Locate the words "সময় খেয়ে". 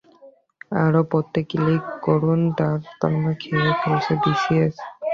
3.01-3.71